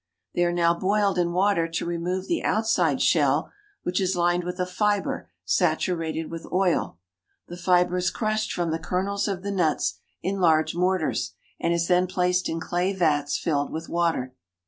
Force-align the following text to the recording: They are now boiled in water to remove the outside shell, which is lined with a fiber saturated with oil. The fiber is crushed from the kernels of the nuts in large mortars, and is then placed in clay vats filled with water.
They 0.33 0.43
are 0.45 0.51
now 0.51 0.73
boiled 0.73 1.19
in 1.19 1.31
water 1.31 1.67
to 1.67 1.85
remove 1.85 2.25
the 2.25 2.41
outside 2.43 3.03
shell, 3.03 3.51
which 3.83 4.01
is 4.01 4.15
lined 4.15 4.43
with 4.43 4.59
a 4.59 4.65
fiber 4.65 5.29
saturated 5.45 6.31
with 6.31 6.47
oil. 6.51 6.97
The 7.49 7.55
fiber 7.57 7.97
is 7.97 8.09
crushed 8.09 8.51
from 8.51 8.71
the 8.71 8.79
kernels 8.79 9.27
of 9.27 9.43
the 9.43 9.51
nuts 9.51 9.99
in 10.23 10.39
large 10.39 10.73
mortars, 10.73 11.35
and 11.59 11.71
is 11.71 11.87
then 11.87 12.07
placed 12.07 12.49
in 12.49 12.59
clay 12.59 12.93
vats 12.93 13.37
filled 13.37 13.71
with 13.71 13.89
water. 13.89 14.33